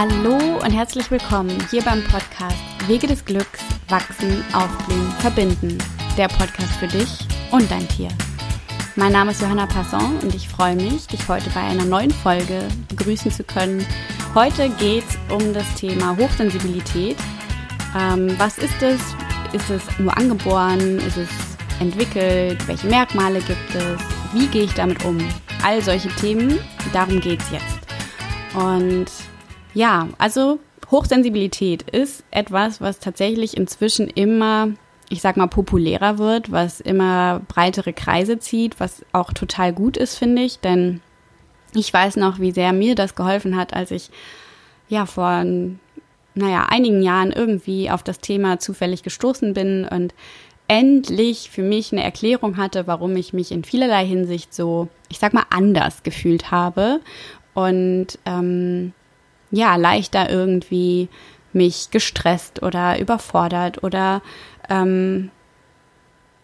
[0.00, 2.56] Hallo und herzlich willkommen hier beim Podcast
[2.86, 3.60] Wege des Glücks,
[3.90, 5.76] Wachsen, Aufblühen, Verbinden.
[6.16, 7.18] Der Podcast für dich
[7.50, 8.08] und dein Tier.
[8.96, 12.66] Mein Name ist Johanna Passon und ich freue mich, dich heute bei einer neuen Folge
[12.88, 13.84] begrüßen zu können.
[14.34, 17.18] Heute geht es um das Thema Hochsensibilität.
[17.94, 19.02] Ähm, was ist es?
[19.52, 20.96] Ist es nur angeboren?
[21.00, 21.28] Ist es
[21.78, 22.66] entwickelt?
[22.66, 24.00] Welche Merkmale gibt es?
[24.32, 25.18] Wie gehe ich damit um?
[25.62, 26.58] All solche Themen,
[26.94, 27.80] darum geht es jetzt.
[28.54, 29.10] Und
[29.74, 30.58] ja, also
[30.90, 34.70] Hochsensibilität ist etwas, was tatsächlich inzwischen immer,
[35.08, 40.16] ich sag mal, populärer wird, was immer breitere Kreise zieht, was auch total gut ist,
[40.16, 41.00] finde ich, denn
[41.74, 44.10] ich weiß noch, wie sehr mir das geholfen hat, als ich
[44.88, 45.44] ja vor
[46.34, 50.14] naja, einigen Jahren irgendwie auf das Thema zufällig gestoßen bin und
[50.68, 55.34] endlich für mich eine Erklärung hatte, warum ich mich in vielerlei Hinsicht so, ich sag
[55.34, 57.00] mal, anders gefühlt habe.
[57.54, 58.92] Und ähm,
[59.50, 61.08] ja, leichter irgendwie
[61.52, 64.22] mich gestresst oder überfordert oder
[64.68, 65.30] ähm,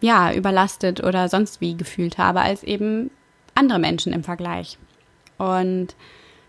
[0.01, 3.09] ja, überlastet oder sonst wie gefühlt habe als eben
[3.55, 4.77] andere Menschen im Vergleich.
[5.37, 5.95] Und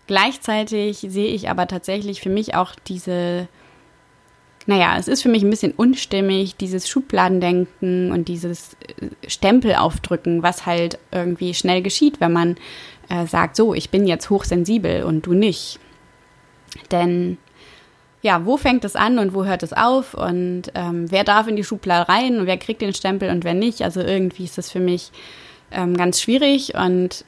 [0.07, 3.47] gleichzeitig sehe ich aber tatsächlich für mich auch diese,
[4.65, 10.43] naja, es ist für mich ein bisschen unstimmig, dieses Schubladendenken und dieses äh, Stempel aufdrücken,
[10.43, 12.57] was halt irgendwie schnell geschieht, wenn man
[13.09, 15.79] äh, sagt, so, ich bin jetzt hochsensibel und du nicht.
[16.91, 17.37] Denn
[18.21, 21.55] ja, wo fängt es an und wo hört es auf und ähm, wer darf in
[21.55, 23.81] die Schublade rein und wer kriegt den Stempel und wer nicht.
[23.81, 25.11] Also irgendwie ist das für mich
[25.71, 27.23] ähm, ganz schwierig und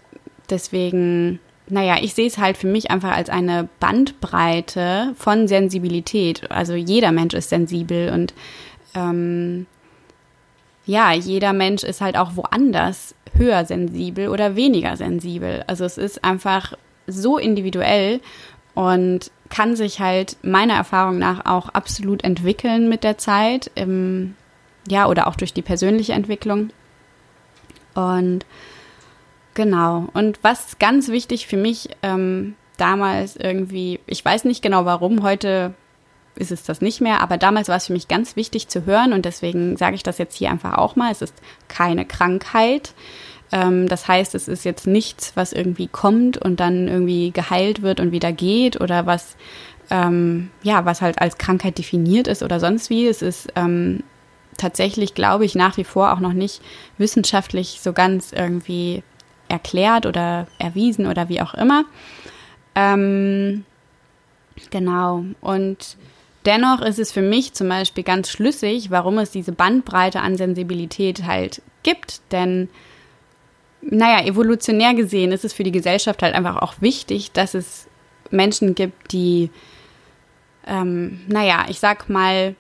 [0.50, 6.52] deswegen, naja, ich sehe es halt für mich einfach als eine Bandbreite von Sensibilität.
[6.52, 8.34] Also jeder Mensch ist sensibel und
[8.94, 9.68] ähm,
[10.86, 15.64] ja, jeder Mensch ist halt auch woanders höher sensibel oder weniger sensibel.
[15.68, 16.74] Also es ist einfach
[17.08, 18.20] so individuell
[18.74, 24.36] und kann sich halt meiner Erfahrung nach auch absolut entwickeln mit der Zeit, im,
[24.88, 26.70] ja, oder auch durch die persönliche Entwicklung.
[27.94, 28.46] Und
[29.54, 35.24] genau, und was ganz wichtig für mich ähm, damals irgendwie, ich weiß nicht genau warum,
[35.24, 35.74] heute
[36.36, 39.12] ist es das nicht mehr, aber damals war es für mich ganz wichtig zu hören
[39.12, 41.36] und deswegen sage ich das jetzt hier einfach auch mal, es ist
[41.68, 42.94] keine Krankheit.
[43.52, 48.00] Ähm, das heißt, es ist jetzt nichts, was irgendwie kommt und dann irgendwie geheilt wird
[48.00, 49.36] und wieder geht oder was,
[49.90, 53.08] ähm, ja, was halt als Krankheit definiert ist oder sonst wie.
[53.08, 54.04] Es ist ähm,
[54.58, 56.62] tatsächlich, glaube ich, nach wie vor auch noch nicht
[56.98, 59.04] wissenschaftlich so ganz irgendwie
[59.50, 61.84] erklärt oder erwiesen oder wie auch immer.
[62.76, 63.66] Ähm,
[64.70, 65.26] genau.
[65.42, 65.98] Und
[66.46, 71.26] dennoch ist es für mich zum Beispiel ganz schlüssig, warum es diese Bandbreite an Sensibilität
[71.26, 72.22] halt gibt.
[72.32, 72.70] Denn
[73.82, 77.88] naja, evolutionär gesehen ist es für die Gesellschaft halt einfach auch wichtig, dass es
[78.30, 79.50] Menschen gibt, die,
[80.66, 82.56] ähm, naja, ich sag mal,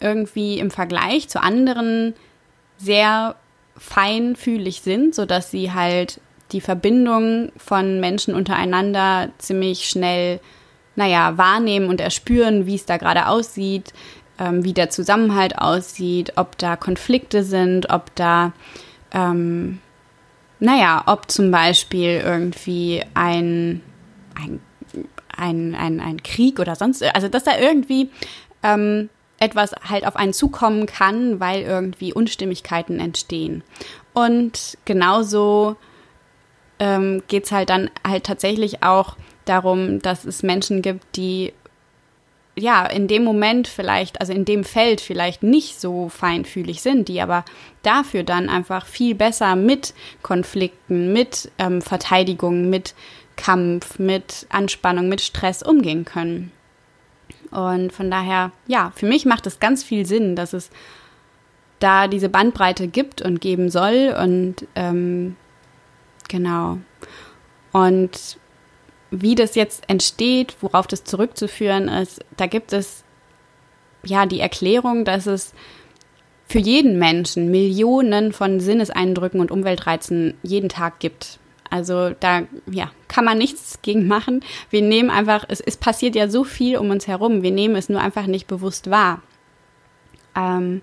[0.00, 2.14] irgendwie im Vergleich zu anderen
[2.76, 3.36] sehr
[3.76, 6.20] feinfühlig sind, sodass sie halt
[6.50, 10.40] die Verbindung von Menschen untereinander ziemlich schnell,
[10.96, 13.94] naja, wahrnehmen und erspüren, wie es da gerade aussieht,
[14.38, 18.52] ähm, wie der Zusammenhalt aussieht, ob da Konflikte sind, ob da
[19.12, 19.78] ähm,
[20.62, 23.82] naja, ob zum Beispiel irgendwie ein,
[24.36, 24.60] ein,
[25.36, 28.10] ein, ein, ein Krieg oder sonst, also dass da irgendwie
[28.62, 33.64] ähm, etwas halt auf einen zukommen kann, weil irgendwie Unstimmigkeiten entstehen.
[34.14, 35.74] Und genauso
[36.78, 41.52] ähm, geht es halt dann halt tatsächlich auch darum, dass es Menschen gibt, die
[42.54, 47.20] ja, in dem Moment vielleicht, also in dem Feld vielleicht nicht so feinfühlig sind, die
[47.20, 47.44] aber
[47.82, 52.94] dafür dann einfach viel besser mit Konflikten, mit ähm, Verteidigung, mit
[53.36, 56.52] Kampf, mit Anspannung, mit Stress umgehen können.
[57.50, 60.70] Und von daher, ja, für mich macht es ganz viel Sinn, dass es
[61.78, 65.36] da diese Bandbreite gibt und geben soll und ähm,
[66.28, 66.78] genau.
[67.72, 68.38] Und
[69.12, 73.04] wie das jetzt entsteht, worauf das zurückzuführen ist, da gibt es
[74.04, 75.52] ja die Erklärung, dass es
[76.48, 81.38] für jeden Menschen Millionen von Sinneseindrücken und Umweltreizen jeden Tag gibt.
[81.70, 84.42] Also da ja, kann man nichts gegen machen.
[84.70, 87.90] Wir nehmen einfach, es, es passiert ja so viel um uns herum, wir nehmen es
[87.90, 89.22] nur einfach nicht bewusst wahr.
[90.34, 90.82] Ähm,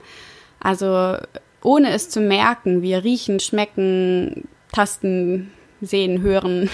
[0.60, 1.18] also
[1.64, 5.52] ohne es zu merken, wir riechen, schmecken, tasten,
[5.82, 6.70] sehen, hören,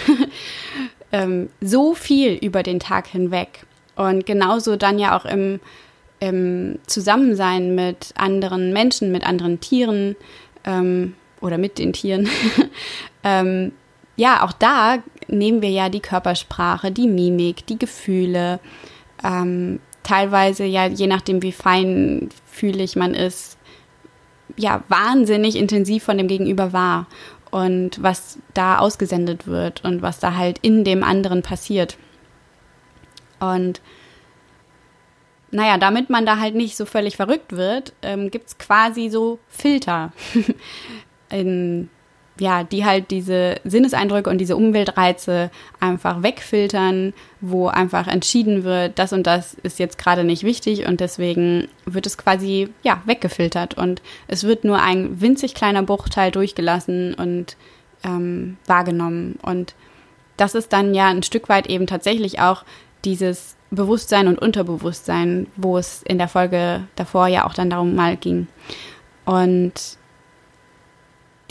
[1.16, 3.66] ähm, so viel über den Tag hinweg.
[3.96, 5.62] Und genauso dann ja auch im,
[6.20, 10.18] im Zusammensein mit anderen Menschen, mit anderen Tieren
[10.66, 12.28] ähm, oder mit den Tieren.
[13.24, 13.72] ähm,
[14.18, 14.98] ja, auch da
[15.30, 18.60] nehmen wir ja die Körpersprache, die Mimik, die Gefühle,
[19.24, 23.58] ähm, teilweise ja, je nachdem, wie feinfühlig man ist,
[24.58, 27.08] ja, wahnsinnig intensiv von dem Gegenüber wahr
[27.56, 31.98] und was da ausgesendet wird und was da halt in dem anderen passiert.
[33.40, 33.80] Und
[35.52, 39.40] naja, damit man da halt nicht so völlig verrückt wird, ähm, gibt es quasi so
[39.48, 40.12] Filter,
[41.30, 41.90] in,
[42.40, 49.14] ja, die halt diese Sinneseindrücke und diese Umweltreize einfach wegfiltern, wo einfach entschieden wird, das
[49.14, 54.02] und das ist jetzt gerade nicht wichtig und deswegen wird es quasi, ja, weggefiltert und
[54.28, 57.56] es wird nur ein winzig kleiner Bruchteil durchgelassen und
[58.04, 59.76] ähm, wahrgenommen und
[60.38, 62.66] das ist dann ja ein Stück weit eben tatsächlich auch
[63.06, 68.18] dieses Bewusstsein und Unterbewusstsein, wo es in der Folge davor ja auch dann darum mal
[68.18, 68.48] ging.
[69.26, 69.98] Und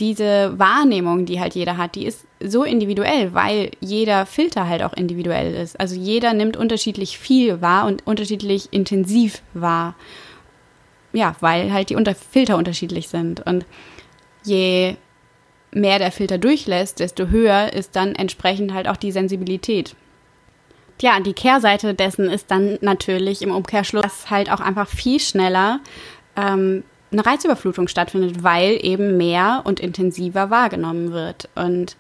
[0.01, 4.93] diese Wahrnehmung, die halt jeder hat, die ist so individuell, weil jeder Filter halt auch
[4.93, 5.79] individuell ist.
[5.79, 9.95] Also jeder nimmt unterschiedlich viel wahr und unterschiedlich intensiv wahr.
[11.13, 13.47] Ja, weil halt die Unter Filter unterschiedlich sind.
[13.47, 13.65] Und
[14.43, 14.97] je
[15.71, 19.95] mehr der Filter durchlässt, desto höher ist dann entsprechend halt auch die Sensibilität.
[21.01, 25.81] Ja, die Kehrseite dessen ist dann natürlich im Umkehrschluss, halt auch einfach viel schneller
[26.37, 31.49] ähm, eine Reizüberflutung stattfindet, weil eben mehr und intensiver wahrgenommen wird.
[31.55, 31.97] Und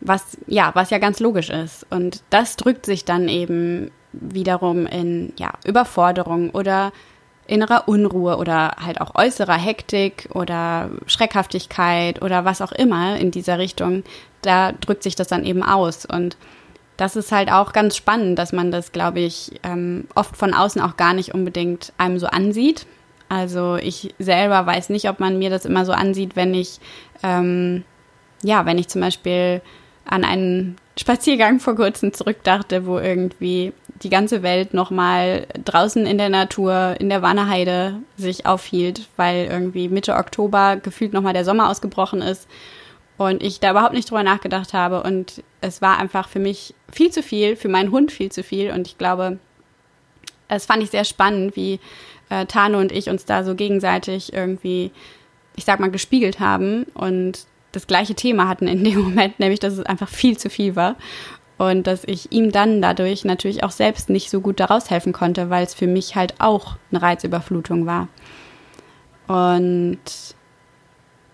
[0.00, 1.86] was, ja, was ja ganz logisch ist.
[1.90, 6.92] Und das drückt sich dann eben wiederum in, ja, Überforderung oder
[7.46, 13.58] innerer Unruhe oder halt auch äußerer Hektik oder Schreckhaftigkeit oder was auch immer in dieser
[13.58, 14.02] Richtung.
[14.42, 16.06] Da drückt sich das dann eben aus.
[16.06, 16.36] Und
[16.96, 20.80] das ist halt auch ganz spannend, dass man das, glaube ich, ähm, oft von außen
[20.80, 22.86] auch gar nicht unbedingt einem so ansieht.
[23.28, 26.78] Also ich selber weiß nicht, ob man mir das immer so ansieht, wenn ich,
[27.22, 27.84] ähm,
[28.42, 29.62] ja, wenn ich zum Beispiel
[30.04, 36.28] an einen Spaziergang vor kurzem zurückdachte, wo irgendwie die ganze Welt nochmal draußen in der
[36.28, 42.22] Natur, in der Wanneheide sich aufhielt, weil irgendwie Mitte Oktober gefühlt nochmal der Sommer ausgebrochen
[42.22, 42.46] ist
[43.18, 45.02] und ich da überhaupt nicht drüber nachgedacht habe.
[45.02, 48.70] Und es war einfach für mich viel zu viel, für meinen Hund viel zu viel.
[48.70, 49.38] Und ich glaube,
[50.48, 51.80] es fand ich sehr spannend, wie
[52.28, 54.90] äh, Tano und ich uns da so gegenseitig irgendwie,
[55.56, 59.74] ich sag mal, gespiegelt haben und das gleiche Thema hatten in dem Moment, nämlich dass
[59.74, 60.96] es einfach viel zu viel war
[61.58, 65.50] und dass ich ihm dann dadurch natürlich auch selbst nicht so gut daraus helfen konnte,
[65.50, 68.08] weil es für mich halt auch eine Reizüberflutung war.
[69.26, 69.98] Und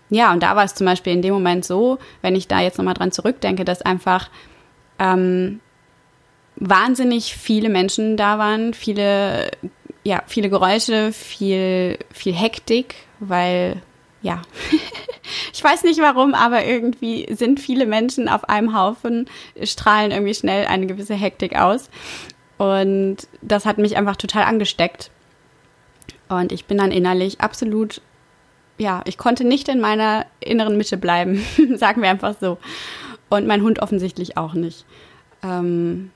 [0.09, 2.77] ja, und da war es zum Beispiel in dem Moment so, wenn ich da jetzt
[2.77, 4.29] nochmal dran zurückdenke, dass einfach
[4.99, 5.59] ähm,
[6.55, 9.51] wahnsinnig viele Menschen da waren, viele,
[10.03, 13.81] ja, viele Geräusche, viel, viel Hektik, weil,
[14.21, 14.41] ja,
[15.53, 19.29] ich weiß nicht warum, aber irgendwie sind viele Menschen auf einem Haufen,
[19.63, 21.89] strahlen irgendwie schnell eine gewisse Hektik aus.
[22.57, 25.11] Und das hat mich einfach total angesteckt.
[26.29, 28.01] Und ich bin dann innerlich absolut
[28.77, 31.43] ja, ich konnte nicht in meiner inneren Mitte bleiben,
[31.75, 32.57] sagen wir einfach so.
[33.29, 34.85] Und mein Hund offensichtlich auch nicht.
[35.43, 36.11] Ähm,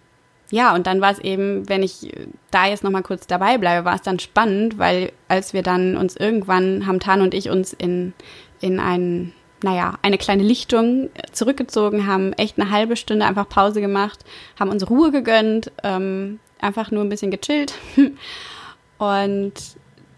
[0.49, 2.11] ja, und dann war es eben, wenn ich
[2.51, 6.15] da jetzt nochmal kurz dabei bleibe, war es dann spannend, weil als wir dann uns
[6.15, 8.13] irgendwann, haben Tan und ich uns in,
[8.61, 14.23] in ein, naja, eine kleine Lichtung zurückgezogen, haben echt eine halbe Stunde einfach Pause gemacht,
[14.57, 17.73] haben uns Ruhe gegönnt, ähm, einfach nur ein bisschen gechillt.
[18.97, 19.53] Und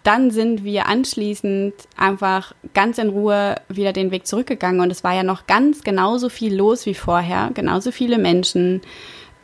[0.03, 5.13] dann sind wir anschließend einfach ganz in Ruhe wieder den Weg zurückgegangen und es war
[5.13, 8.81] ja noch ganz genauso viel los wie vorher, genauso viele Menschen,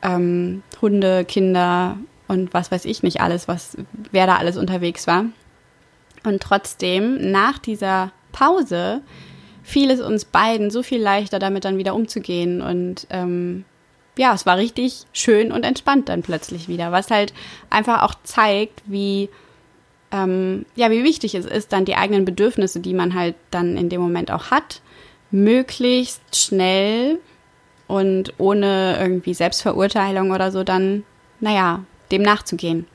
[0.05, 1.97] ähm, Hunde, Kinder
[2.27, 3.77] und was weiß ich nicht alles, was
[4.11, 5.25] wer da alles unterwegs war.
[6.23, 9.01] Und trotzdem nach dieser Pause
[9.63, 13.65] fiel es uns beiden so viel leichter, damit dann wieder umzugehen und ähm,
[14.17, 17.33] ja, es war richtig schön und entspannt dann plötzlich wieder, was halt
[17.69, 19.29] einfach auch zeigt, wie
[20.11, 23.89] ähm, ja, wie wichtig es ist, dann die eigenen Bedürfnisse, die man halt dann in
[23.89, 24.81] dem Moment auch hat,
[25.31, 27.19] möglichst schnell
[27.87, 31.03] und ohne irgendwie Selbstverurteilung oder so dann,
[31.39, 32.87] naja, dem nachzugehen.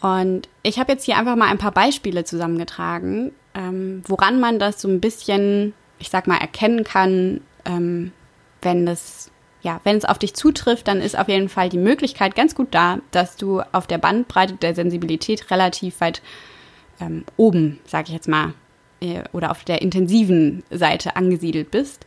[0.00, 4.80] Und ich habe jetzt hier einfach mal ein paar Beispiele zusammengetragen, ähm, woran man das
[4.80, 8.12] so ein bisschen, ich sag mal, erkennen kann, ähm,
[8.62, 9.30] wenn das
[9.62, 12.68] ja, wenn es auf dich zutrifft, dann ist auf jeden Fall die Möglichkeit ganz gut
[12.70, 16.22] da, dass du auf der Bandbreite der Sensibilität relativ weit
[17.00, 18.54] ähm, oben, sage ich jetzt mal,
[19.00, 22.06] äh, oder auf der intensiven Seite angesiedelt bist.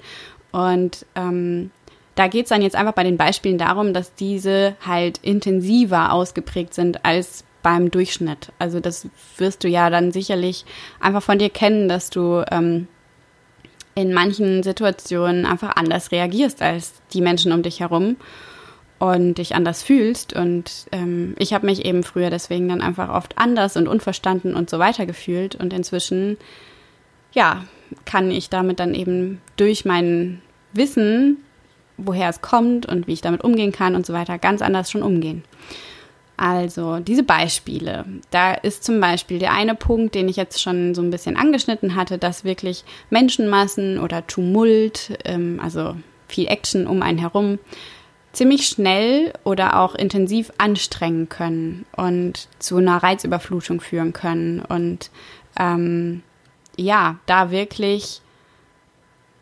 [0.54, 1.72] Und ähm,
[2.16, 6.74] da geht es dann jetzt einfach bei den Beispielen darum, dass diese halt intensiver ausgeprägt
[6.74, 8.52] sind als beim Durchschnitt.
[8.60, 9.08] Also das
[9.38, 10.64] wirst du ja dann sicherlich
[11.00, 12.88] einfach von dir kennen, dass du ähm,
[13.96, 18.18] in manchen Situationen einfach anders reagierst als die Menschen um dich herum
[19.00, 20.34] und dich anders fühlst.
[20.34, 24.70] Und ähm, ich habe mich eben früher deswegen dann einfach oft anders und unverstanden und
[24.70, 25.56] so weiter gefühlt.
[25.56, 26.38] Und inzwischen,
[27.32, 27.66] ja,
[28.06, 30.42] kann ich damit dann eben durch mein
[30.74, 31.38] Wissen,
[31.98, 35.04] woher es kommt und wie ich damit umgehen kann und so weiter, ganz anders schon
[35.04, 35.44] umgehen.
[36.36, 38.06] Also diese Beispiele.
[38.32, 41.96] Da ist zum Beispiel der eine Punkt, den ich jetzt schon so ein bisschen angeschnitten
[41.96, 45.96] hatte, dass wirklich Menschenmassen oder Tumult, ähm, also
[46.28, 47.60] viel Action um einen herum,
[48.32, 54.60] ziemlich schnell oder auch intensiv anstrengen können und zu einer Reizüberflutung führen können.
[54.60, 55.12] Und
[55.60, 56.24] ähm,
[56.78, 58.22] ja, da wirklich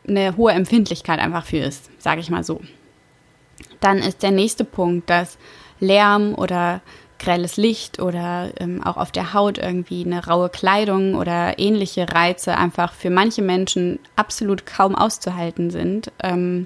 [0.07, 2.61] eine hohe Empfindlichkeit einfach für ist, sage ich mal so.
[3.79, 5.37] Dann ist der nächste Punkt, dass
[5.79, 6.81] Lärm oder
[7.19, 12.57] grelles Licht oder ähm, auch auf der Haut irgendwie eine raue Kleidung oder ähnliche Reize
[12.57, 16.11] einfach für manche Menschen absolut kaum auszuhalten sind.
[16.23, 16.65] Ähm,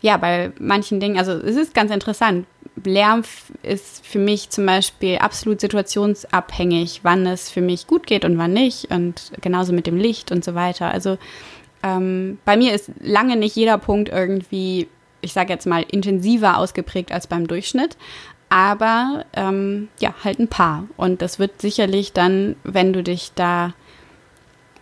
[0.00, 2.46] ja, bei manchen Dingen, also es ist ganz interessant.
[2.82, 3.22] Lärm
[3.62, 8.52] ist für mich zum Beispiel absolut situationsabhängig, wann es für mich gut geht und wann
[8.52, 8.90] nicht.
[8.90, 10.90] Und genauso mit dem Licht und so weiter.
[10.90, 11.18] Also
[11.82, 14.88] ähm, bei mir ist lange nicht jeder Punkt irgendwie
[15.24, 17.96] ich sage jetzt mal, intensiver ausgeprägt als beim Durchschnitt.
[18.50, 20.84] Aber ähm, ja, halt ein paar.
[20.96, 23.74] Und das wird sicherlich dann, wenn du dich da,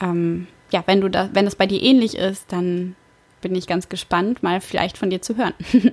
[0.01, 2.97] ähm, ja, wenn du da, wenn das bei dir ähnlich ist, dann
[3.41, 5.55] bin ich ganz gespannt, mal vielleicht von dir zu hören.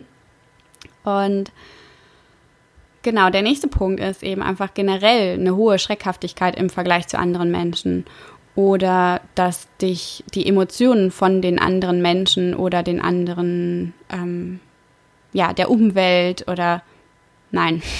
[1.04, 1.52] Und
[3.02, 7.52] genau, der nächste Punkt ist eben einfach generell eine hohe Schreckhaftigkeit im Vergleich zu anderen
[7.52, 8.06] Menschen
[8.56, 14.60] oder dass dich die Emotionen von den anderen Menschen oder den anderen, ähm,
[15.32, 16.84] ja, der Umwelt oder
[17.52, 17.82] nein.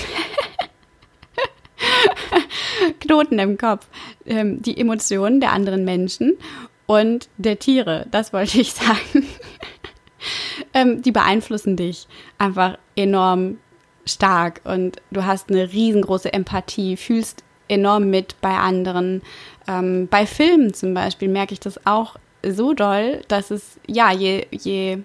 [3.00, 3.88] Knoten im Kopf.
[4.26, 6.38] Ähm, die Emotionen der anderen Menschen
[6.86, 9.26] und der Tiere, das wollte ich sagen.
[10.74, 13.58] ähm, die beeinflussen dich einfach enorm
[14.10, 19.22] stark und du hast eine riesengroße Empathie, fühlst enorm mit bei anderen.
[19.68, 24.48] Ähm, bei Filmen zum Beispiel merke ich das auch so doll, dass es, ja, je,
[24.52, 25.00] je,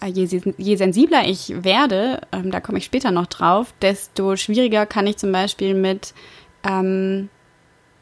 [0.00, 4.86] äh, je, je sensibler ich werde, ähm, da komme ich später noch drauf, desto schwieriger
[4.86, 6.14] kann ich zum Beispiel mit,
[6.64, 7.28] ähm,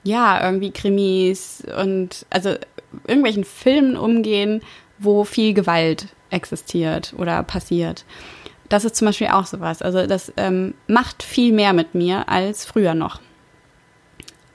[0.05, 2.55] ja, irgendwie Krimis und also
[3.07, 4.63] irgendwelchen Filmen umgehen,
[4.99, 8.05] wo viel Gewalt existiert oder passiert.
[8.73, 9.83] Das ist zum Beispiel auch sowas.
[9.83, 13.21] Also das ähm, macht viel mehr mit mir als früher noch.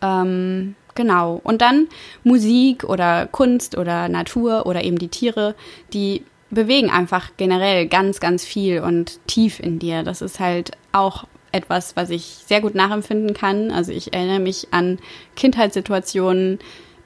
[0.01, 1.39] Ähm, genau.
[1.43, 1.87] Und dann
[2.23, 5.53] Musik oder Kunst oder Natur oder eben die Tiere,
[5.93, 10.01] die bewegen einfach generell ganz, ganz viel und tief in dir.
[10.01, 13.69] Das ist halt auch etwas, was ich sehr gut nachempfinden kann.
[13.69, 14.97] Also ich erinnere mich an
[15.35, 16.57] Kindheitssituationen,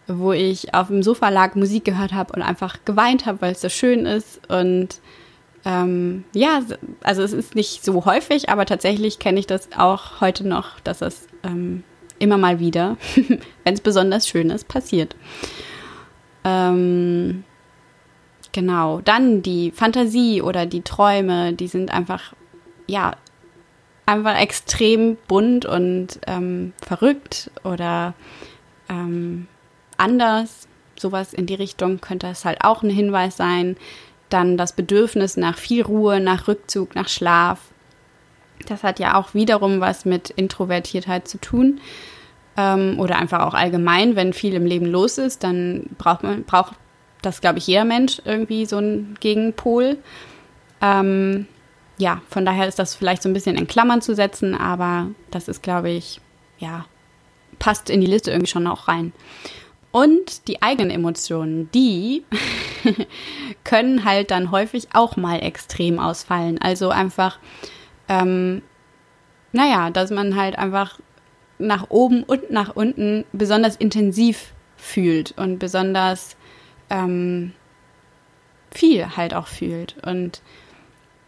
[0.08, 3.60] wo ich auf dem Sofa lag, Musik gehört habe und einfach geweint habe, weil es
[3.60, 4.40] so schön ist.
[4.50, 5.02] Und
[5.64, 6.62] ähm, ja,
[7.02, 11.02] also es ist nicht so häufig, aber tatsächlich kenne ich das auch heute noch, dass
[11.02, 11.84] es ähm,
[12.20, 12.98] immer mal wieder,
[13.64, 15.16] wenn es besonders schön ist, passiert.
[16.44, 17.44] Ähm,
[18.52, 22.34] genau, dann die Fantasie oder die Träume, die sind einfach,
[22.88, 23.16] ja,
[24.06, 28.14] einfach extrem bunt und ähm, verrückt oder
[28.90, 29.48] ähm,
[29.98, 30.68] anders.
[31.00, 33.78] Sowas in die Richtung könnte es halt auch ein Hinweis sein.
[34.32, 37.60] Dann das Bedürfnis nach viel Ruhe, nach Rückzug, nach Schlaf.
[38.68, 41.80] Das hat ja auch wiederum was mit Introvertiertheit zu tun.
[42.58, 46.76] Ähm, oder einfach auch allgemein, wenn viel im Leben los ist, dann braucht man, braucht
[47.22, 49.98] das, glaube ich, jeder Mensch irgendwie so einen Gegenpol.
[50.82, 51.48] Ähm,
[51.98, 55.48] ja, von daher ist das vielleicht so ein bisschen in Klammern zu setzen, aber das
[55.48, 56.20] ist, glaube ich,
[56.58, 56.86] ja,
[57.60, 59.14] passt in die Liste irgendwie schon auch rein.
[59.92, 62.24] Und die eigenen Emotionen, die
[63.64, 66.60] können halt dann häufig auch mal extrem ausfallen.
[66.62, 67.40] Also einfach,
[68.08, 68.62] ähm,
[69.52, 71.00] naja, dass man halt einfach
[71.60, 76.38] nach oben und nach unten besonders intensiv fühlt und besonders
[76.90, 77.54] ähm,
[78.72, 79.96] viel halt auch fühlt.
[80.06, 80.42] Und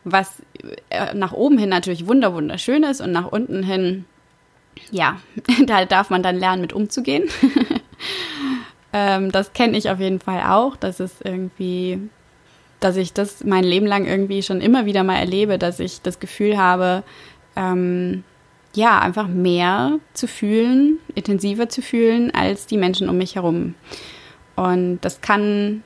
[0.06, 0.42] was
[0.90, 4.06] äh, nach oben hin natürlich wunder wunderschön ist und nach unten hin,
[4.90, 5.20] ja,
[5.66, 7.30] da darf man dann lernen, mit umzugehen.
[8.94, 10.76] ähm, das kenne ich auf jeden Fall auch.
[10.76, 12.00] Das ist irgendwie,
[12.80, 16.20] dass ich das mein Leben lang irgendwie schon immer wieder mal erlebe, dass ich das
[16.20, 17.04] Gefühl habe,
[17.56, 18.24] ähm,
[18.76, 23.76] ja, einfach mehr zu fühlen, intensiver zu fühlen als die Menschen um mich herum.
[24.56, 25.84] Und das kann,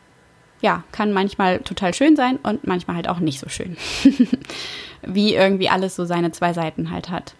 [0.61, 3.77] ja, kann manchmal total schön sein und manchmal halt auch nicht so schön.
[5.01, 7.35] Wie irgendwie alles so seine zwei Seiten halt hat.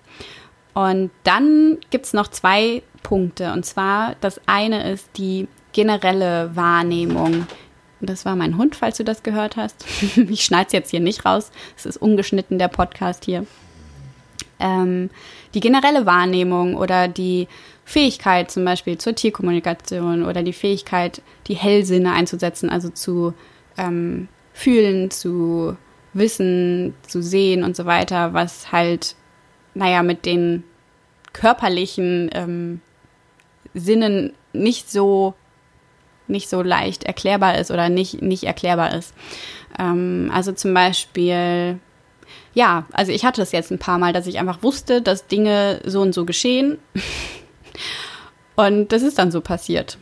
[0.74, 3.51] Und dann gibt es noch zwei Punkte.
[3.51, 5.47] Und zwar, das eine ist die
[5.77, 7.46] generelle Wahrnehmung,
[8.01, 9.86] Das war mein Hund, falls du das gehört hast.
[10.29, 11.51] ich schneide es jetzt hier nicht raus.
[11.77, 13.46] Es ist ungeschnitten, der Podcast hier.
[14.60, 15.12] Ähm,
[15.53, 17.48] die generelle Wahrnehmung oder die
[17.86, 23.36] Fähigkeit zum Beispiel zur Tierkommunikation oder die Fähigkeit, die Hellsinne einzusetzen, also zu
[23.77, 25.77] ähm, fühlen, zu
[26.13, 29.15] wissen, zu sehen und so weiter, was halt,
[29.75, 30.63] naja, mit den
[31.34, 32.81] körperlichen ähm,
[33.75, 35.36] Sinnen nicht so
[36.29, 39.13] nicht so leicht erklärbar ist oder nicht, nicht erklärbar ist.
[39.79, 41.79] Ähm, also zum Beispiel,
[42.53, 45.81] ja, also ich hatte es jetzt ein paar Mal, dass ich einfach wusste, dass Dinge
[45.86, 46.79] so und so geschehen.
[48.55, 49.98] und das ist dann so passiert.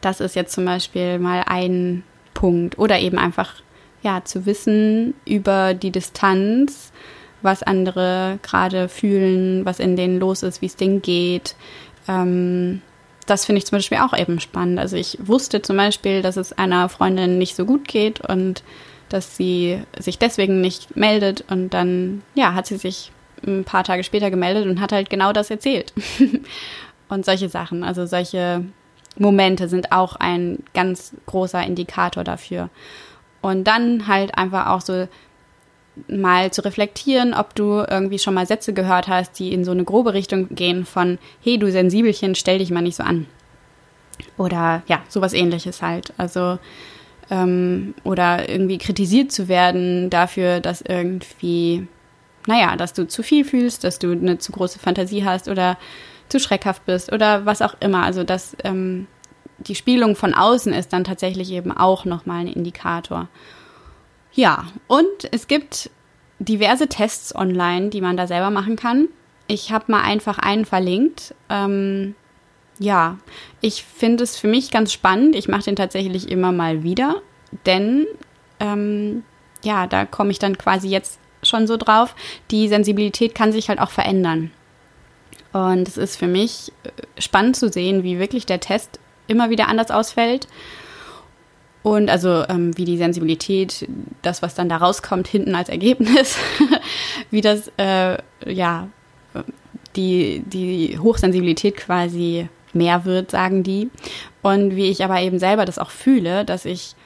[0.00, 2.78] Das ist jetzt zum Beispiel mal ein Punkt.
[2.78, 3.54] Oder eben einfach,
[4.02, 6.92] ja, zu wissen über die Distanz,
[7.42, 11.56] was andere gerade fühlen, was in denen los ist, wie es denen geht.
[12.08, 12.82] Ähm,
[13.26, 14.78] das finde ich zum Beispiel auch eben spannend.
[14.78, 18.62] Also ich wusste zum Beispiel, dass es einer Freundin nicht so gut geht und
[19.08, 23.12] dass sie sich deswegen nicht meldet und dann, ja, hat sie sich
[23.46, 25.92] ein paar Tage später gemeldet und hat halt genau das erzählt.
[27.08, 28.64] und solche Sachen, also solche
[29.18, 32.70] Momente sind auch ein ganz großer Indikator dafür.
[33.42, 35.08] Und dann halt einfach auch so
[36.08, 39.84] mal zu reflektieren, ob du irgendwie schon mal Sätze gehört hast, die in so eine
[39.84, 43.26] grobe Richtung gehen von, hey du Sensibelchen, stell dich mal nicht so an.
[44.36, 46.12] Oder ja, sowas ähnliches halt.
[46.16, 46.58] Also,
[47.30, 51.86] ähm, oder irgendwie kritisiert zu werden dafür, dass irgendwie,
[52.46, 55.76] naja, dass du zu viel fühlst, dass du eine zu große Fantasie hast oder
[56.28, 58.02] zu schreckhaft bist oder was auch immer.
[58.02, 59.06] Also, dass ähm,
[59.58, 63.28] die Spielung von außen ist dann tatsächlich eben auch nochmal ein Indikator.
[64.36, 65.90] Ja, und es gibt
[66.38, 69.08] diverse Tests online, die man da selber machen kann.
[69.48, 71.34] Ich habe mal einfach einen verlinkt.
[71.48, 72.14] Ähm,
[72.78, 73.16] ja,
[73.62, 75.34] ich finde es für mich ganz spannend.
[75.34, 77.22] Ich mache den tatsächlich immer mal wieder,
[77.64, 78.06] denn
[78.60, 79.24] ähm,
[79.64, 82.14] ja, da komme ich dann quasi jetzt schon so drauf.
[82.50, 84.50] Die Sensibilität kann sich halt auch verändern.
[85.54, 89.68] Und es ist für mich äh, spannend zu sehen, wie wirklich der Test immer wieder
[89.68, 90.46] anders ausfällt
[91.86, 93.88] und also ähm, wie die Sensibilität,
[94.20, 96.36] das, was dann da rauskommt, hinten als Ergebnis,
[97.30, 98.88] wie das, äh, ja,
[99.94, 103.88] die, die Hochsensibilität quasi mehr wird, sagen die.
[104.42, 106.96] Und wie ich aber eben selber das auch fühle, dass ich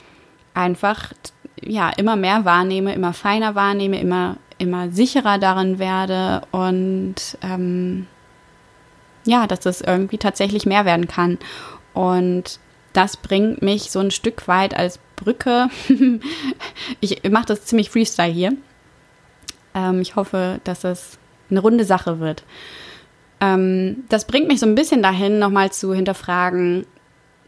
[0.55, 1.13] einfach
[1.61, 8.07] ja immer mehr wahrnehme, immer feiner wahrnehme, immer, immer sicherer darin werde und ähm,
[9.27, 11.37] ja, dass das irgendwie tatsächlich mehr werden kann.
[11.93, 12.61] Und
[12.93, 15.69] das bringt mich so ein Stück weit als Brücke.
[17.01, 18.53] ich mache das ziemlich Freestyle hier.
[19.75, 21.19] Ähm, ich hoffe, dass es
[21.51, 22.45] eine runde Sache wird.
[23.41, 26.87] Ähm, das bringt mich so ein bisschen dahin, nochmal zu hinterfragen,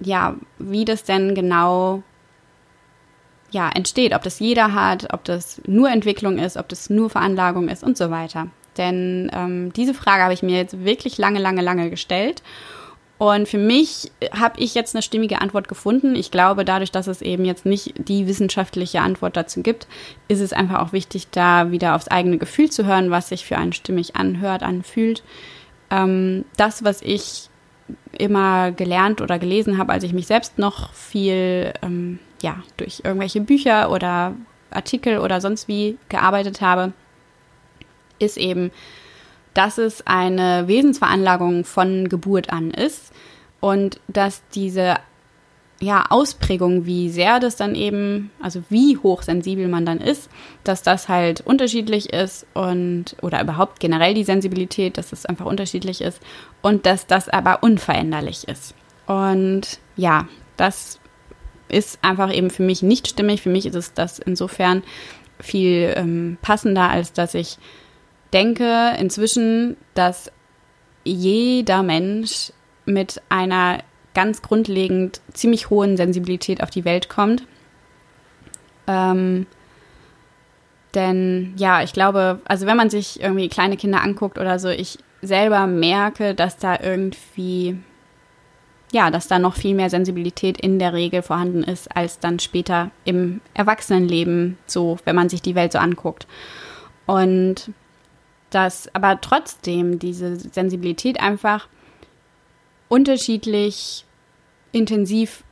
[0.00, 2.02] ja, wie das denn genau
[3.50, 7.68] ja, entsteht, ob das jeder hat, ob das nur Entwicklung ist, ob das nur Veranlagung
[7.68, 8.46] ist und so weiter.
[8.78, 12.42] Denn ähm, diese Frage habe ich mir jetzt wirklich lange, lange, lange gestellt
[13.22, 16.16] und für mich habe ich jetzt eine stimmige Antwort gefunden.
[16.16, 19.86] Ich glaube, dadurch, dass es eben jetzt nicht die wissenschaftliche Antwort dazu gibt,
[20.26, 23.56] ist es einfach auch wichtig, da wieder aufs eigene Gefühl zu hören, was sich für
[23.56, 25.22] einen stimmig anhört, anfühlt.
[25.88, 27.48] Ähm, das, was ich
[28.18, 33.40] immer gelernt oder gelesen habe, als ich mich selbst noch viel ähm, ja, durch irgendwelche
[33.40, 34.34] Bücher oder
[34.72, 36.92] Artikel oder sonst wie gearbeitet habe,
[38.18, 38.72] ist eben,
[39.54, 43.12] dass es eine Wesensveranlagung von Geburt an ist
[43.60, 44.96] und dass diese
[45.82, 50.30] ja, Ausprägung, wie sehr das dann eben, also wie hochsensibel man dann ist,
[50.62, 56.00] dass das halt unterschiedlich ist und oder überhaupt generell die Sensibilität, dass es einfach unterschiedlich
[56.00, 56.20] ist
[56.62, 58.76] und dass das aber unveränderlich ist.
[59.06, 61.00] Und ja, das
[61.68, 63.42] ist einfach eben für mich nicht stimmig.
[63.42, 64.84] Für mich ist es das insofern
[65.40, 67.58] viel ähm, passender, als dass ich
[68.32, 70.30] denke inzwischen, dass
[71.04, 72.52] jeder Mensch
[72.84, 73.78] mit einer
[74.14, 77.44] ganz grundlegend ziemlich hohen Sensibilität auf die Welt kommt.
[78.86, 79.46] Ähm,
[80.94, 84.98] denn ja, ich glaube, also wenn man sich irgendwie kleine Kinder anguckt oder so, ich
[85.22, 87.78] selber merke, dass da irgendwie,
[88.92, 92.90] ja, dass da noch viel mehr Sensibilität in der Regel vorhanden ist, als dann später
[93.04, 96.26] im Erwachsenenleben, so, wenn man sich die Welt so anguckt.
[97.06, 97.72] Und
[98.54, 101.68] dass aber trotzdem diese Sensibilität einfach
[102.88, 104.04] unterschiedlich
[104.72, 105.44] intensiv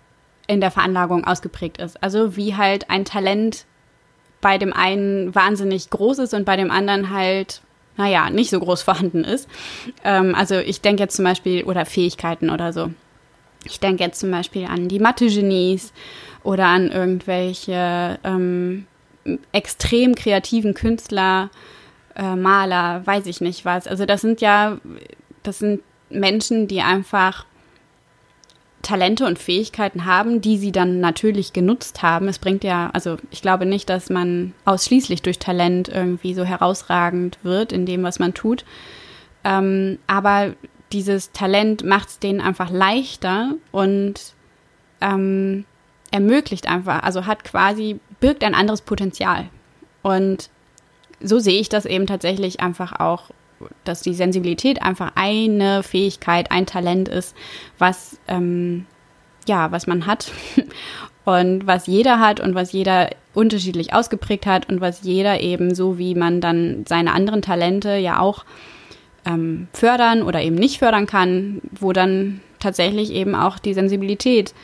[0.47, 2.03] in der Veranlagung ausgeprägt ist.
[2.03, 3.67] Also wie halt ein Talent
[4.41, 7.63] bei dem einen wahnsinnig groß ist und bei dem anderen halt,
[7.97, 9.49] naja, nicht so groß vorhanden ist.
[10.05, 12.91] Ähm, also ich denke jetzt zum Beispiel, oder Fähigkeiten oder so.
[13.65, 15.93] Ich denke jetzt zum Beispiel an die Mathe-Genies
[16.43, 18.87] oder an irgendwelche ähm,
[19.53, 21.51] extrem kreativen Künstler,
[22.17, 23.87] äh, Maler, weiß ich nicht was.
[23.87, 24.79] Also das sind ja,
[25.43, 27.47] das sind Menschen, die einfach
[28.83, 32.29] Talente und Fähigkeiten haben, die sie dann natürlich genutzt haben.
[32.29, 37.39] Es bringt ja, also ich glaube nicht, dass man ausschließlich durch Talent irgendwie so herausragend
[37.43, 38.65] wird in dem, was man tut.
[39.45, 40.55] Ähm, aber
[40.93, 44.35] dieses Talent macht es denen einfach leichter und
[45.01, 45.65] ähm,
[46.11, 49.49] ermöglicht einfach, also hat quasi, birgt ein anderes Potenzial.
[50.03, 50.51] Und
[51.23, 53.31] so sehe ich das eben tatsächlich einfach auch,
[53.85, 57.37] dass die Sensibilität einfach eine Fähigkeit, ein Talent ist,
[57.79, 58.87] was, ähm,
[59.47, 60.33] ja, was man hat
[61.25, 65.99] und was jeder hat und was jeder unterschiedlich ausgeprägt hat und was jeder eben so,
[65.99, 68.45] wie man dann seine anderen Talente ja auch
[69.27, 74.55] ähm, fördern oder eben nicht fördern kann, wo dann tatsächlich eben auch die Sensibilität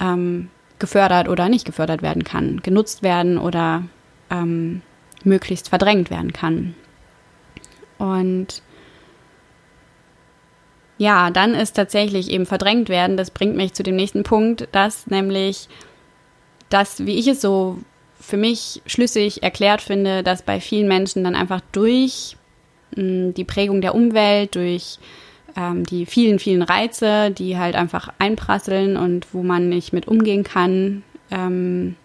[0.00, 3.84] ähm, gefördert oder nicht gefördert werden kann, genutzt werden oder
[4.30, 4.82] ähm,
[5.24, 6.74] möglichst verdrängt werden kann.
[7.98, 8.62] Und
[10.98, 15.06] ja, dann ist tatsächlich eben verdrängt werden, das bringt mich zu dem nächsten Punkt, dass
[15.06, 15.68] nämlich
[16.68, 17.78] das, wie ich es so
[18.20, 22.36] für mich schlüssig erklärt finde, dass bei vielen Menschen dann einfach durch
[22.96, 24.98] die Prägung der Umwelt, durch
[25.56, 30.44] ähm, die vielen, vielen Reize, die halt einfach einprasseln und wo man nicht mit umgehen
[30.44, 31.96] kann, ähm,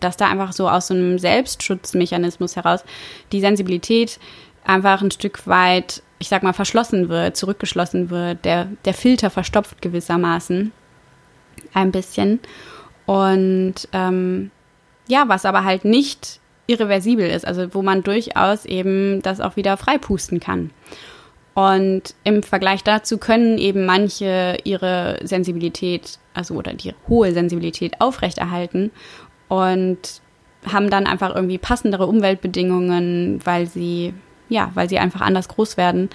[0.00, 2.84] dass da einfach so aus so einem Selbstschutzmechanismus heraus
[3.32, 4.18] die Sensibilität
[4.64, 9.82] einfach ein Stück weit, ich sag mal, verschlossen wird, zurückgeschlossen wird, der, der Filter verstopft
[9.82, 10.72] gewissermaßen
[11.72, 12.40] ein bisschen.
[13.06, 14.50] Und ähm,
[15.06, 19.76] ja, was aber halt nicht irreversibel ist, also wo man durchaus eben das auch wieder
[19.76, 20.70] freipusten kann.
[21.54, 28.90] Und im Vergleich dazu können eben manche ihre Sensibilität, also oder die hohe Sensibilität aufrechterhalten
[29.56, 29.98] und
[30.66, 34.14] haben dann einfach irgendwie passendere Umweltbedingungen, weil sie,
[34.48, 36.08] ja, weil sie einfach anders groß werden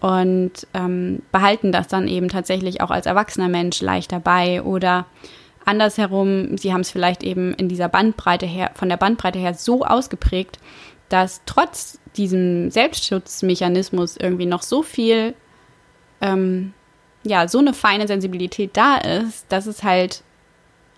[0.00, 5.06] und ähm, behalten das dann eben tatsächlich auch als erwachsener Mensch leichter bei oder
[5.64, 9.82] andersherum, sie haben es vielleicht eben in dieser Bandbreite her, von der Bandbreite her so
[9.82, 10.58] ausgeprägt,
[11.08, 15.34] dass trotz diesem Selbstschutzmechanismus irgendwie noch so viel,
[16.20, 16.74] ähm,
[17.24, 20.22] ja, so eine feine Sensibilität da ist, dass es halt,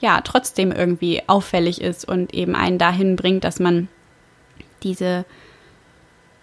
[0.06, 3.88] ja, trotzdem irgendwie auffällig ist und eben einen dahin bringt, dass man
[4.84, 5.24] diese,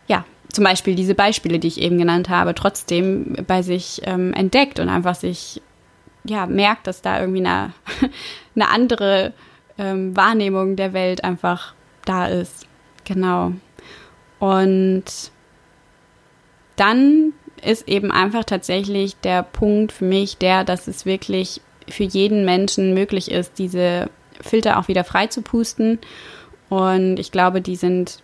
[0.05, 4.81] ja, zum Beispiel diese Beispiele, die ich eben genannt habe, trotzdem bei sich ähm, entdeckt
[4.81, 5.61] und einfach sich,
[6.25, 7.71] ja, merkt, dass da irgendwie eine,
[8.55, 9.31] eine andere
[9.77, 11.73] ähm, Wahrnehmung der Welt einfach
[12.03, 12.67] da ist.
[13.05, 13.53] Genau.
[14.39, 15.05] Und
[16.75, 17.31] dann
[17.63, 22.93] ist eben einfach tatsächlich der Punkt für mich der, dass es wirklich für jeden Menschen
[22.93, 24.09] möglich ist, diese
[24.41, 25.99] Filter auch wieder frei zu pusten.
[26.69, 28.21] Und ich glaube, die sind,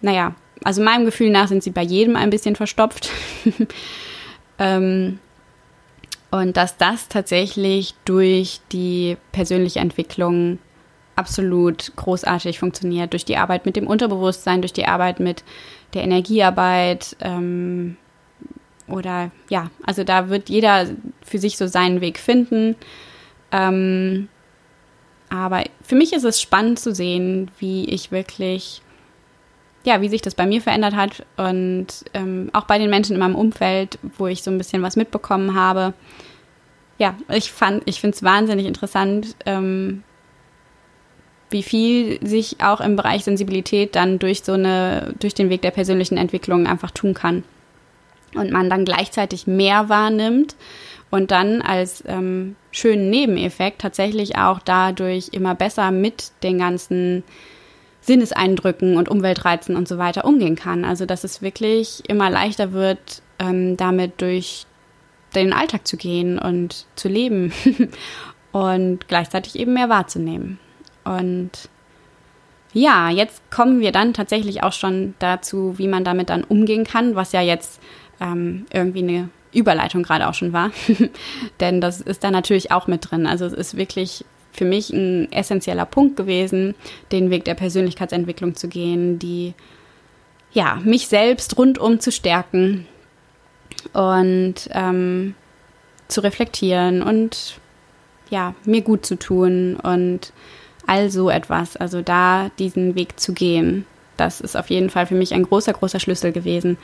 [0.00, 3.10] naja, also meinem Gefühl nach sind sie bei jedem ein bisschen verstopft.
[4.58, 5.18] ähm,
[6.30, 10.58] und dass das tatsächlich durch die persönliche Entwicklung
[11.14, 13.12] absolut großartig funktioniert.
[13.12, 15.44] Durch die Arbeit mit dem Unterbewusstsein, durch die Arbeit mit
[15.94, 17.16] der Energiearbeit.
[17.20, 17.96] Ähm,
[18.88, 20.86] oder ja, also da wird jeder
[21.24, 22.76] für sich so seinen Weg finden.
[23.50, 24.28] Ähm,
[25.28, 28.82] aber für mich ist es spannend zu sehen, wie ich wirklich,
[29.84, 33.20] ja, wie sich das bei mir verändert hat und ähm, auch bei den Menschen in
[33.20, 35.94] meinem Umfeld, wo ich so ein bisschen was mitbekommen habe.
[36.98, 40.02] Ja, ich fand, ich finde es wahnsinnig interessant, ähm,
[41.48, 45.70] wie viel sich auch im Bereich Sensibilität dann durch so eine, durch den Weg der
[45.70, 47.44] persönlichen Entwicklung einfach tun kann.
[48.34, 50.56] Und man dann gleichzeitig mehr wahrnimmt
[51.10, 57.22] und dann als ähm, schönen Nebeneffekt tatsächlich auch dadurch immer besser mit den ganzen
[58.00, 60.84] Sinneseindrücken und Umweltreizen und so weiter umgehen kann.
[60.84, 64.66] Also dass es wirklich immer leichter wird, ähm, damit durch
[65.34, 67.52] den Alltag zu gehen und zu leben
[68.52, 70.58] und gleichzeitig eben mehr wahrzunehmen.
[71.04, 71.50] Und
[72.72, 77.14] ja, jetzt kommen wir dann tatsächlich auch schon dazu, wie man damit dann umgehen kann,
[77.16, 77.80] was ja jetzt
[78.22, 80.70] ähm, irgendwie eine Überleitung gerade auch schon war.
[81.60, 83.26] Denn das ist da natürlich auch mit drin.
[83.26, 86.74] Also es ist wirklich für mich ein essentieller Punkt gewesen,
[87.10, 89.54] den Weg der Persönlichkeitsentwicklung zu gehen, die
[90.52, 92.86] ja, mich selbst rundum zu stärken
[93.94, 95.34] und ähm,
[96.08, 97.58] zu reflektieren und
[98.28, 100.32] ja, mir gut zu tun und
[100.86, 101.76] all so etwas.
[101.76, 105.72] Also da diesen Weg zu gehen, das ist auf jeden Fall für mich ein großer,
[105.72, 106.78] großer Schlüssel gewesen.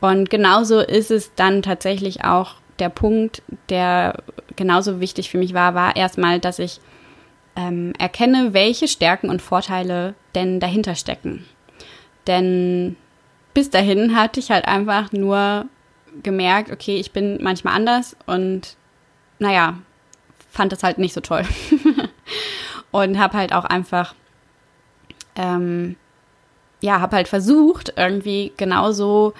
[0.00, 4.22] Und genauso ist es dann tatsächlich auch der Punkt, der
[4.56, 6.80] genauso wichtig für mich war, war erstmal, dass ich
[7.56, 11.44] ähm, erkenne, welche Stärken und Vorteile denn dahinter stecken.
[12.26, 12.96] Denn
[13.54, 15.66] bis dahin hatte ich halt einfach nur
[16.22, 18.76] gemerkt, okay, ich bin manchmal anders und
[19.38, 19.78] naja,
[20.50, 21.44] fand das halt nicht so toll.
[22.90, 24.14] und habe halt auch einfach,
[25.34, 25.96] ähm,
[26.82, 29.32] ja, habe halt versucht, irgendwie genauso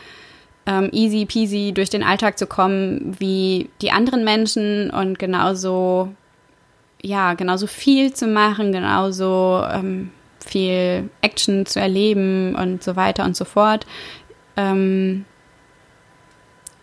[0.65, 6.15] ähm, easy peasy durch den Alltag zu kommen wie die anderen Menschen und genauso,
[7.03, 10.13] ja, genauso viel zu machen, genauso ähm,
[10.45, 13.87] viel Action zu erleben und so weiter und so fort.
[14.57, 15.25] Ähm,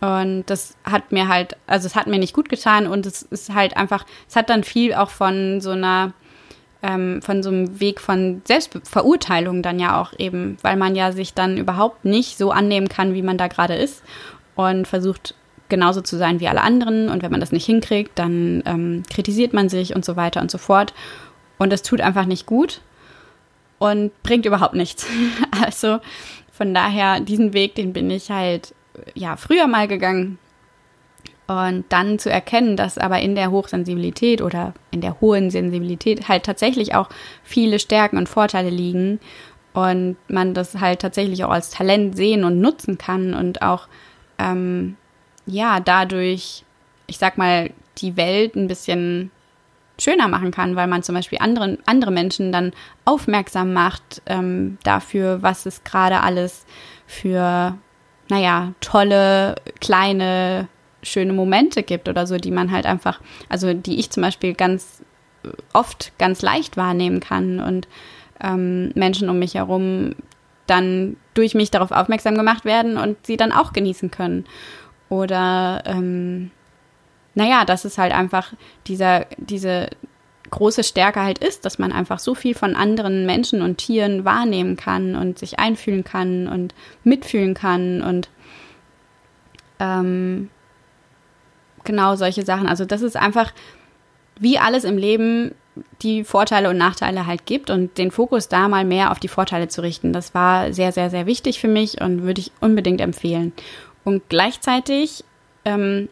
[0.02, 3.54] und das hat mir halt, also es hat mir nicht gut getan und es ist
[3.54, 6.14] halt einfach, es hat dann viel auch von so einer,
[6.82, 11.34] ähm, von so einem Weg von Selbstverurteilung dann ja auch eben, weil man ja sich
[11.34, 14.04] dann überhaupt nicht so annehmen kann, wie man da gerade ist
[14.56, 15.36] und versucht
[15.68, 19.54] genauso zu sein wie alle anderen und wenn man das nicht hinkriegt, dann ähm, kritisiert
[19.54, 20.94] man sich und so weiter und so fort
[21.58, 22.82] und das tut einfach nicht gut
[23.78, 25.06] und bringt überhaupt nichts.
[25.64, 26.00] also
[26.52, 28.74] von daher, diesen Weg, den bin ich halt
[29.14, 30.40] ja früher mal gegangen.
[31.50, 36.44] Und dann zu erkennen, dass aber in der Hochsensibilität oder in der hohen Sensibilität halt
[36.44, 37.10] tatsächlich auch
[37.42, 39.20] viele Stärken und Vorteile liegen
[39.74, 43.88] und man das halt tatsächlich auch als Talent sehen und nutzen kann und auch
[44.38, 44.96] ähm,
[45.48, 46.66] ja dadurch,
[47.08, 49.32] ich sag mal, die Welt ein bisschen
[49.98, 52.74] schöner machen kann, weil man zum Beispiel anderen, andere Menschen dann
[53.06, 56.68] aufmerksam macht ähm, dafür, was es gerade alles
[57.08, 57.76] für
[58.30, 60.68] naja, tolle, kleine,
[61.04, 65.04] schöne Momente gibt oder so, die man halt einfach, also die ich zum Beispiel ganz
[65.74, 67.88] oft ganz leicht wahrnehmen kann und
[68.42, 70.16] ähm, Menschen um mich herum
[70.68, 74.46] dann durch mich darauf aufmerksam gemacht werden und sie dann auch genießen können.
[75.10, 76.52] Oder ähm,
[77.34, 78.54] naja, dass es halt einfach
[78.86, 79.90] dieser, diese
[80.52, 84.76] große Stärke halt ist, dass man einfach so viel von anderen Menschen und Tieren wahrnehmen
[84.76, 88.30] kann und sich einfühlen kann und mitfühlen kann und
[89.80, 90.50] ähm,
[91.84, 92.68] genau solche Sachen.
[92.68, 93.54] Also das ist einfach
[94.40, 95.54] wie alles im Leben
[96.02, 99.68] die Vorteile und Nachteile halt gibt und den Fokus da mal mehr auf die Vorteile
[99.68, 100.14] zu richten.
[100.14, 103.54] Das war sehr, sehr, sehr wichtig für mich und würde ich unbedingt empfehlen.
[104.04, 105.24] Und gleichzeitig
[105.66, 106.10] ähm,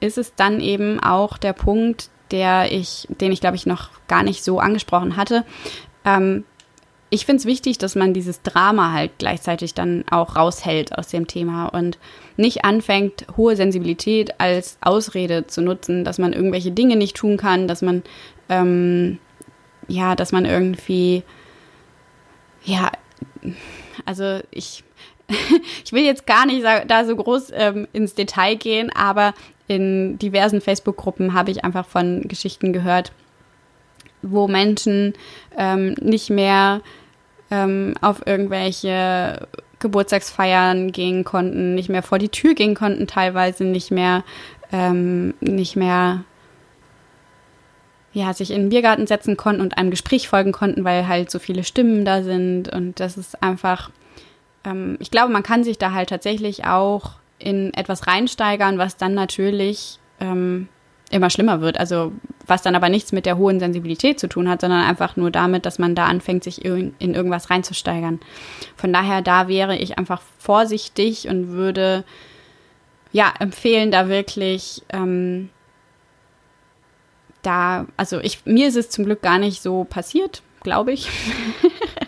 [0.00, 4.22] ist es dann eben auch der Punkt, der ich, den ich glaube ich noch gar
[4.22, 5.44] nicht so angesprochen hatte.
[6.04, 6.44] Ähm,
[7.12, 11.26] ich finde es wichtig, dass man dieses Drama halt gleichzeitig dann auch raushält aus dem
[11.26, 11.98] Thema und
[12.38, 17.68] nicht anfängt, hohe Sensibilität als Ausrede zu nutzen, dass man irgendwelche Dinge nicht tun kann,
[17.68, 18.02] dass man,
[18.48, 19.18] ähm,
[19.88, 21.22] ja, dass man irgendwie,
[22.64, 22.90] ja,
[24.06, 24.82] also ich,
[25.84, 29.34] ich will jetzt gar nicht da so groß ähm, ins Detail gehen, aber
[29.68, 33.12] in diversen Facebook-Gruppen habe ich einfach von Geschichten gehört,
[34.22, 35.12] wo Menschen
[35.58, 36.80] ähm, nicht mehr
[37.52, 39.46] ähm, auf irgendwelche
[39.78, 44.24] Geburtstagsfeiern gehen konnten, nicht mehr vor die Tür gehen konnten, teilweise nicht mehr,
[44.72, 46.24] ähm, nicht mehr
[48.14, 51.38] ja, sich in den Biergarten setzen konnten und einem Gespräch folgen konnten, weil halt so
[51.38, 52.72] viele Stimmen da sind.
[52.72, 53.90] Und das ist einfach,
[54.64, 59.14] ähm, ich glaube, man kann sich da halt tatsächlich auch in etwas reinsteigern, was dann
[59.14, 60.68] natürlich ähm,
[61.12, 61.78] immer schlimmer wird.
[61.78, 62.12] Also
[62.46, 65.66] was dann aber nichts mit der hohen Sensibilität zu tun hat, sondern einfach nur damit,
[65.66, 68.20] dass man da anfängt, sich in irgendwas reinzusteigern.
[68.76, 72.04] Von daher, da wäre ich einfach vorsichtig und würde
[73.12, 75.50] ja empfehlen, da wirklich ähm,
[77.42, 81.08] da, also ich, mir ist es zum Glück gar nicht so passiert, glaube ich.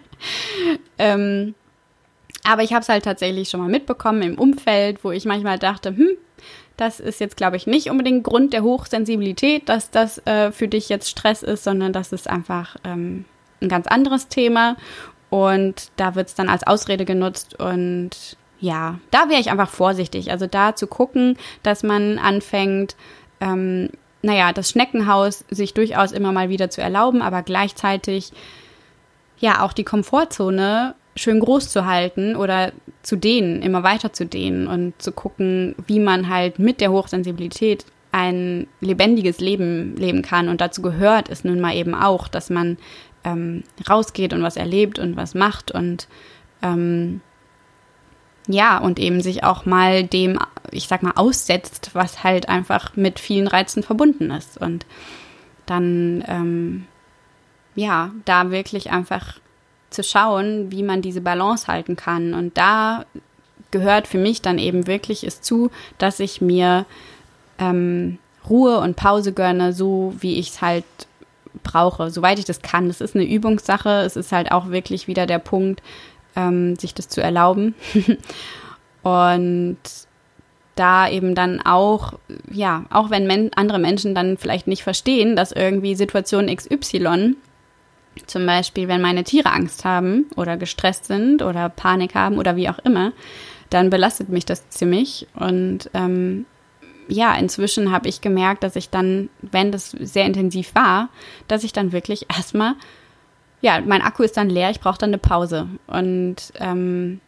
[0.99, 1.55] ähm,
[2.45, 5.91] aber ich habe es halt tatsächlich schon mal mitbekommen im Umfeld, wo ich manchmal dachte,
[5.91, 6.11] hm,
[6.77, 10.89] das ist jetzt, glaube ich, nicht unbedingt Grund der Hochsensibilität, dass das äh, für dich
[10.89, 13.25] jetzt Stress ist, sondern das ist einfach ähm,
[13.61, 14.77] ein ganz anderes Thema.
[15.31, 20.31] Und da wird es dann als Ausrede genutzt und ja, da wäre ich einfach vorsichtig.
[20.31, 22.97] Also da zu gucken, dass man anfängt,
[23.41, 23.91] ähm,
[24.23, 28.33] naja, das Schneckenhaus sich durchaus immer mal wieder zu erlauben, aber gleichzeitig
[29.39, 32.73] ja auch die Komfortzone schön groß zu halten oder
[33.05, 37.87] zu dehnen, immer weiter zu dehnen und zu gucken, wie man halt mit der Hochsensibilität
[38.13, 40.49] ein lebendiges Leben leben kann.
[40.49, 42.79] Und dazu gehört es nun mal eben auch, dass man
[43.25, 46.09] ähm, rausgeht und was erlebt und was macht und
[46.63, 47.21] ähm,
[48.47, 50.39] ja, und eben sich auch mal dem,
[50.71, 54.59] ich sag mal, aussetzt, was halt einfach mit vielen Reizen verbunden ist.
[54.59, 54.85] Und
[55.67, 56.87] dann, ähm,
[57.75, 59.39] ja, da wirklich einfach
[59.95, 62.35] zu schauen, wie man diese Balance halten kann.
[62.35, 63.05] Und da
[63.71, 66.87] gehört für mich dann eben wirklich es zu, dass ich mir
[67.59, 70.85] ähm, Ruhe und Pause gönne, so wie ich es halt
[71.63, 72.89] brauche, soweit ich das kann.
[72.89, 74.03] Das ist eine Übungssache.
[74.03, 75.83] Es ist halt auch wirklich wieder der Punkt,
[76.37, 77.75] ähm, sich das zu erlauben.
[79.03, 79.79] und
[80.75, 82.15] da eben dann auch,
[82.51, 87.37] ja, auch wenn men andere Menschen dann vielleicht nicht verstehen, dass irgendwie Situation XY,
[88.27, 92.69] zum Beispiel wenn meine Tiere Angst haben oder gestresst sind oder Panik haben oder wie
[92.69, 93.13] auch immer,
[93.71, 95.27] dann belastet mich das ziemlich.
[95.35, 96.47] Und ähm,
[97.09, 101.09] ja, inzwischen habe ich gemerkt, dass ich dann, wenn das sehr intensiv war,
[101.49, 102.75] dass ich dann wirklich erstmal,
[103.61, 105.69] ja, mein Akku ist dann leer, ich brauche dann eine Pause.
[105.87, 107.21] Und ähm,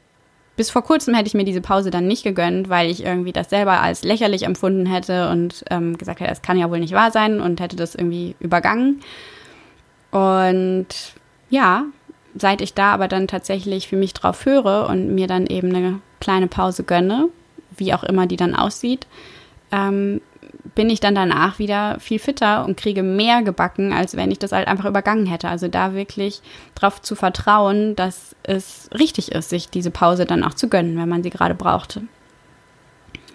[0.56, 3.50] bis vor kurzem hätte ich mir diese Pause dann nicht gegönnt, weil ich irgendwie das
[3.50, 7.10] selber als lächerlich empfunden hätte und ähm, gesagt hätte, das kann ja wohl nicht wahr
[7.10, 9.02] sein und hätte das irgendwie übergangen.
[10.16, 10.86] Und
[11.50, 11.84] ja,
[12.34, 16.00] seit ich da aber dann tatsächlich für mich drauf höre und mir dann eben eine
[16.20, 17.28] kleine Pause gönne,
[17.76, 19.06] wie auch immer die dann aussieht,
[19.70, 20.22] ähm,
[20.74, 24.52] bin ich dann danach wieder viel fitter und kriege mehr gebacken, als wenn ich das
[24.52, 25.48] halt einfach übergangen hätte.
[25.48, 26.40] Also da wirklich
[26.74, 31.10] darauf zu vertrauen, dass es richtig ist, sich diese Pause dann auch zu gönnen, wenn
[31.10, 32.04] man sie gerade brauchte.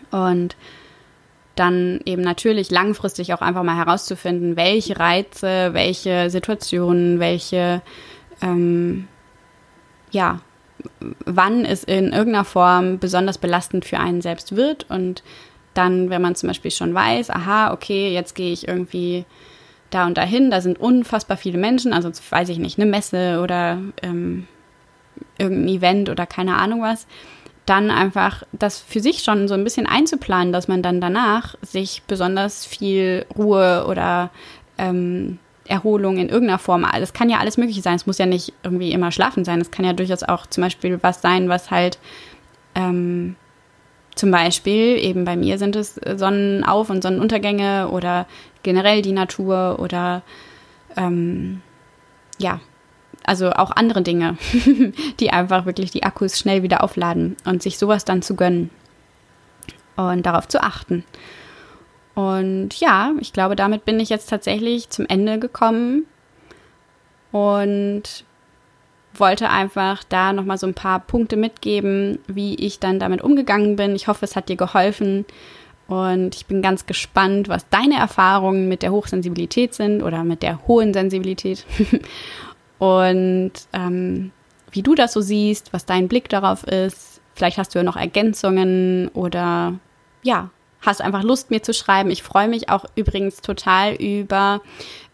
[0.09, 0.55] Und
[1.55, 7.81] dann eben natürlich langfristig auch einfach mal herauszufinden, welche Reize, welche Situationen, welche,
[8.41, 9.07] ähm,
[10.11, 10.39] ja,
[11.25, 14.89] wann es in irgendeiner Form besonders belastend für einen selbst wird.
[14.89, 15.23] Und
[15.73, 19.25] dann, wenn man zum Beispiel schon weiß, aha, okay, jetzt gehe ich irgendwie
[19.89, 23.77] da und dahin, da sind unfassbar viele Menschen, also weiß ich nicht, eine Messe oder
[24.01, 24.47] ähm,
[25.37, 27.07] irgendein Event oder keine Ahnung was,
[27.65, 32.01] dann einfach das für sich schon so ein bisschen einzuplanen, dass man dann danach sich
[32.07, 34.31] besonders viel Ruhe oder
[34.77, 38.53] ähm, Erholung in irgendeiner Form, das kann ja alles Mögliche sein, es muss ja nicht
[38.63, 41.99] irgendwie immer schlafen sein, es kann ja durchaus auch zum Beispiel was sein, was halt
[42.75, 43.35] ähm,
[44.15, 48.27] zum Beispiel, eben bei mir sind es Sonnenauf- und Sonnenuntergänge oder
[48.63, 50.23] generell die Natur oder
[50.97, 51.61] ähm,
[52.37, 52.59] ja,
[53.25, 54.37] also auch andere Dinge,
[55.19, 58.69] die einfach wirklich die Akkus schnell wieder aufladen und sich sowas dann zu gönnen
[59.95, 61.03] und darauf zu achten.
[62.13, 66.05] Und ja, ich glaube, damit bin ich jetzt tatsächlich zum Ende gekommen
[67.31, 68.25] und
[69.13, 73.95] wollte einfach da nochmal so ein paar Punkte mitgeben, wie ich dann damit umgegangen bin.
[73.95, 75.25] Ich hoffe, es hat dir geholfen.
[75.87, 80.65] Und ich bin ganz gespannt, was deine Erfahrungen mit der Hochsensibilität sind oder mit der
[80.67, 81.65] hohen Sensibilität.
[82.81, 84.31] und ähm,
[84.71, 87.21] wie du das so siehst, was dein Blick darauf ist.
[87.35, 89.75] Vielleicht hast du ja noch Ergänzungen oder
[90.23, 90.49] ja,
[90.81, 92.09] hast einfach Lust, mir zu schreiben.
[92.09, 94.61] Ich freue mich auch übrigens total über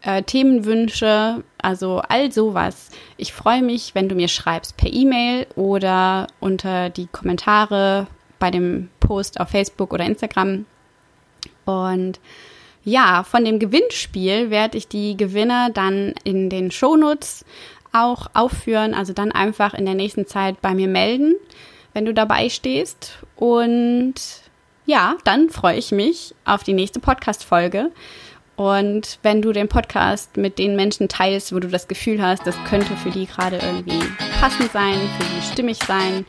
[0.00, 2.88] äh, Themenwünsche, also all sowas.
[3.18, 8.06] Ich freue mich, wenn du mir schreibst per E-Mail oder unter die Kommentare
[8.38, 10.64] bei dem Post auf Facebook oder Instagram.
[11.66, 12.18] Und
[12.88, 17.44] ja, von dem Gewinnspiel werde ich die Gewinner dann in den Shownotes
[17.92, 21.34] auch aufführen, also dann einfach in der nächsten Zeit bei mir melden,
[21.92, 23.18] wenn du dabei stehst.
[23.36, 24.14] Und
[24.86, 27.90] ja, dann freue ich mich auf die nächste Podcast-Folge.
[28.56, 32.56] Und wenn du den Podcast mit den Menschen teilst, wo du das Gefühl hast, das
[32.68, 34.02] könnte für die gerade irgendwie
[34.40, 36.26] passend sein, für die stimmig sein.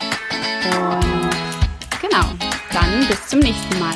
[0.66, 2.26] Und genau,
[2.72, 3.96] dann bis zum nächsten Mal.